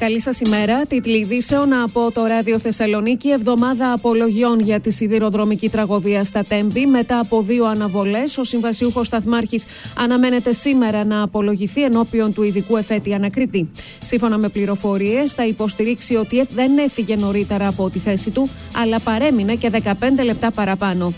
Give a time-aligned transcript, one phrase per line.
[0.00, 0.86] Καλή σας ημέρα.
[0.86, 3.28] Τίτλοι ειδήσεων από το Ράδιο Θεσσαλονίκη.
[3.28, 6.86] Εβδομάδα απολογιών για τη σιδηροδρομική τραγωδία στα Τέμπη.
[6.86, 9.64] Μετά από δύο αναβολές, ο συμβασιούχος Σταθμάρχης
[9.98, 13.70] αναμένεται σήμερα να απολογηθεί ενώπιον του ειδικού εφέτη ανακριτή.
[14.00, 19.54] Σύμφωνα με πληροφορίες, θα υποστηρίξει ότι δεν έφυγε νωρίτερα από τη θέση του, αλλά παρέμεινε
[19.54, 21.12] και 15 λεπτά παραπάνω.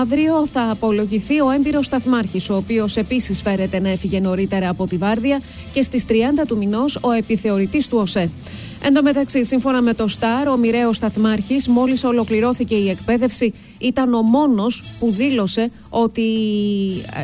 [0.00, 4.96] Αύριο θα απολογηθεί ο έμπειρος Σταθμάρχης, ο οποίος επίσης φέρεται να έφυγε νωρίτερα από τη
[4.96, 5.40] Βάρδια
[5.72, 6.12] και στις 30
[6.46, 8.23] του μηνός ο επιθεωρητής του ΟΣΕ.
[8.82, 14.14] Εν τω μεταξύ, σύμφωνα με το ΣΤΑΡ, ο μοιραίος Σταθμάρχης, μόλις ολοκληρώθηκε η εκπαίδευση, ήταν
[14.14, 16.22] ο μόνος που δήλωσε ότι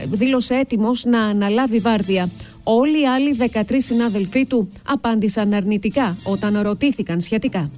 [0.03, 2.31] ε, δήλωσε έτοιμος να αναλάβει βάρδια.
[2.62, 7.70] Όλοι οι άλλοι 13 συνάδελφοί του απάντησαν αρνητικά όταν ρωτήθηκαν σχετικά.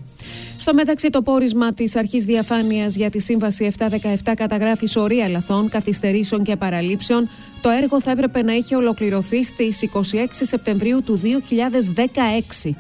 [0.63, 6.43] Στο μεταξύ, το πόρισμα της Αρχής Διαφάνειας για τη Σύμβαση 717 καταγράφει σωρία λαθών, καθυστερήσεων
[6.43, 7.29] και παραλήψεων.
[7.61, 11.21] Το έργο θα έπρεπε να είχε ολοκληρωθεί στις 26 Σεπτεμβρίου του
[12.65, 12.71] 2016.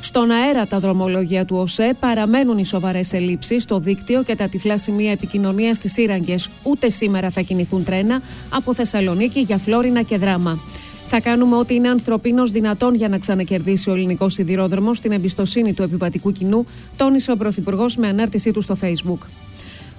[0.00, 4.78] Στον αέρα τα δρομολόγια του ΟΣΕ παραμένουν οι σοβαρές ελλείψεις στο δίκτυο και τα τυφλά
[4.78, 6.48] σημεία επικοινωνίας στι Σύραγγες.
[6.62, 10.60] Ούτε σήμερα θα κινηθούν τρένα από Θεσσαλονίκη για Φλόρινα και Δράμα.
[11.06, 15.82] Θα κάνουμε ό,τι είναι ανθρωπίνως δυνατόν για να ξανακερδίσει ο ελληνικός σιδηρόδρομος την εμπιστοσύνη του
[15.82, 19.18] επιβατικού κοινού, τόνισε ο Πρωθυπουργός με ανάρτησή του στο Facebook.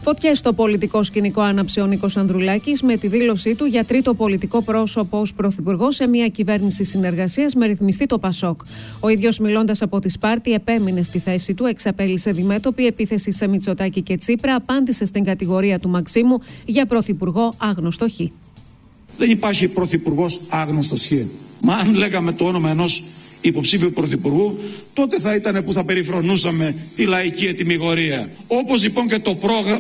[0.02, 4.62] Φωτιές στο πολιτικό σκηνικό άναψε ο Νίκος Ανδρουλάκης με τη δήλωσή του για τρίτο πολιτικό
[4.62, 8.62] πρόσωπο ως πρωθυπουργό σε μια κυβέρνηση συνεργασίας με ρυθμιστή το Πασόκ.
[9.00, 14.02] Ο ίδιος, μιλώντας από τη Σπάρτη, επέμεινε στη θέση του, εξαπέλυσε δημέτωπη επίθεση σε Μητσοτάκη
[14.02, 18.45] και Τσίπρα, απάντησε στην κατηγορία του Μαξίμου για πρωθυπουργό άγνωστο χ.
[19.18, 21.12] Δεν υπάρχει πρωθυπουργός άγνωστος χ.
[21.62, 23.04] Μα αν λέγαμε το όνομα ενός
[23.42, 24.60] υποψήφιου πρωθυπουργού,
[24.94, 28.30] τότε θα ήταν που θα περιφρονούσαμε τη λαϊκή ετοιμιγορία.
[28.48, 29.38] Όπως λοιπόν και το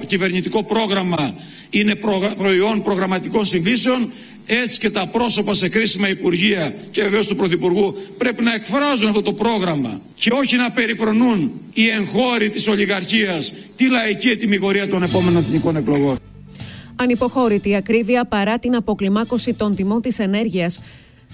[0.07, 1.35] κυβερνητικό πρόγραμμα
[1.69, 1.95] είναι
[2.37, 4.11] προϊόν προγραμματικών συγκλήσεων,
[4.45, 9.21] έτσι και τα πρόσωπα σε κρίσιμα υπουργεία και βεβαίως του Πρωθυπουργού πρέπει να εκφράζουν αυτό
[9.21, 15.41] το πρόγραμμα και όχι να περιφρονούν οι εγχώροι της ολιγαρχίας τη λαϊκή ετοιμιγορία των επόμενων
[15.41, 16.17] εθνικών εκλογών.
[16.95, 20.79] Ανυποχώρητη ακρίβεια παρά την αποκλιμάκωση των τιμών της ενέργειας.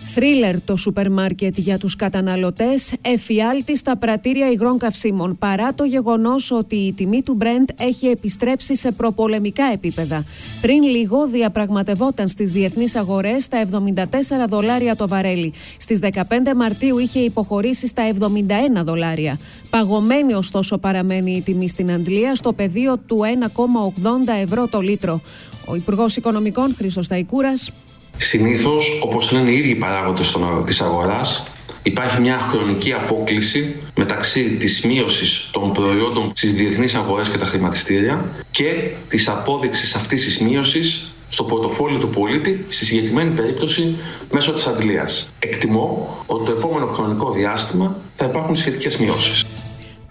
[0.06, 6.52] Θρίλερ το σούπερ μάρκετ για τους καταναλωτές, εφιάλτη στα πρατήρια υγρών καυσίμων, παρά το γεγονός
[6.52, 10.24] ότι η τιμή του Brent έχει επιστρέψει σε προπολεμικά επίπεδα.
[10.62, 15.54] Πριν λίγο διαπραγματευόταν στις διεθνείς αγορές τα 74 δολάρια το βαρέλι.
[15.80, 19.40] Στις 15 Μαρτίου είχε υποχωρήσει στα 71 δολάρια.
[19.70, 23.20] Παγωμένη ωστόσο παραμένει η τιμή στην Αντλία στο πεδίο του
[23.96, 25.22] 1,80 ευρώ το λίτρο.
[25.66, 27.72] Ο Υπουργός Οικονομικών Χρήστος Ταϊκούρας
[28.24, 31.44] Συνήθως, όπως λένε οι ίδιοι παράγοντες της αγοράς,
[31.84, 38.26] υπάρχει μια χρονική απόκληση μεταξύ της μείωσης των προϊόντων στις διεθνείς αγορές και τα χρηματιστήρια
[38.52, 43.96] και της απόδειξης αυτής της μείωσης στο πορτοφόλι του πολίτη, στη συγκεκριμένη περίπτωση
[44.32, 45.34] μέσω της αντλίας.
[45.40, 49.44] Εκτιμώ ότι το επόμενο χρονικό διάστημα θα υπάρχουν σχετικές μειώσεις.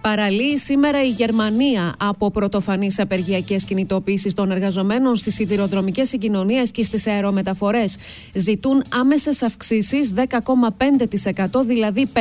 [0.00, 7.06] Παραλύει σήμερα η Γερμανία από πρωτοφανείς απεργιακές κινητοποίησεις των εργαζομένων στις σιδηροδρομικές συγκοινωνίες και στις
[7.06, 7.96] αερομεταφορές.
[8.34, 12.20] Ζητούν άμεσες αυξήσεις 10,5%, δηλαδή 500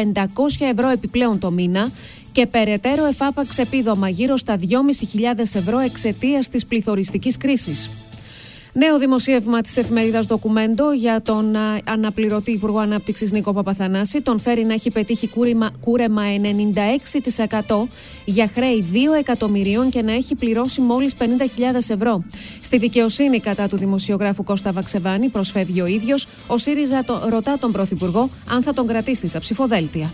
[0.60, 1.92] ευρώ επιπλέον το μήνα
[2.32, 7.90] και περαιτέρω εφάπαξ επίδομα γύρω στα 2.500 ευρώ εξαιτίας της πληθωριστικής κρίσης.
[8.74, 14.74] Νέο δημοσίευμα της εφημερίδας Δοκουμέντο για τον αναπληρωτή Υπουργό Ανάπτυξης Νίκο Παπαθανάση τον φέρει να
[14.74, 16.22] έχει πετύχει κούρεμα, κούρεμα
[17.68, 17.88] 96%
[18.26, 21.26] για χρέη 2 εκατομμυρίων και να έχει πληρώσει μόλις 50.000
[21.88, 22.24] ευρώ.
[22.62, 26.28] Στη δικαιοσύνη κατά του δημοσιογράφου Κώστα Βαξεβάνη προσφεύγει ο ίδιος.
[26.48, 30.12] Ο ΣΥΡΙΖΑ το, ρωτά τον Πρωθυπουργό αν θα τον κρατήσει στα ψηφοδέλτια.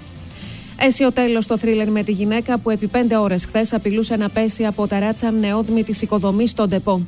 [0.79, 4.29] Έσυ ο τέλος στο θρίλερ με τη γυναίκα που επί πέντε ώρες χθες απειλούσε να
[4.29, 7.05] πέσει από τα ράτσα νεόδμη της οικοδομής στον Τεπό.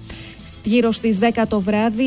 [0.63, 2.03] Γύρω στις 10 το βράδυ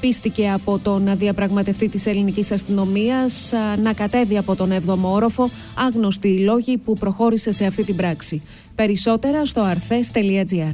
[0.00, 3.52] πίστηκε από τον διαπραγματευτή της ελληνικής αστυνομίας
[3.82, 5.50] να κατέβει από τον 7ο όροφο,
[5.86, 8.42] άγνωστοι οι λόγοι που προχώρησε σε αυτή την πράξη.
[8.74, 10.72] Περισσότερα στο αρθές.gr.